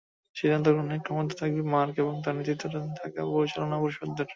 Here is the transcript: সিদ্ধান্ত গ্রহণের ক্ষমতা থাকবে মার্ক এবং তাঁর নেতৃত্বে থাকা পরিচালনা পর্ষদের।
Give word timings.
সিদ্ধান্ত 0.35 0.67
গ্রহণের 0.67 1.01
ক্ষমতা 1.01 1.33
থাকবে 1.41 1.61
মার্ক 1.73 1.95
এবং 1.97 2.13
তাঁর 2.23 2.35
নেতৃত্বে 2.37 2.67
থাকা 2.99 3.21
পরিচালনা 3.31 3.77
পর্ষদের। 3.81 4.27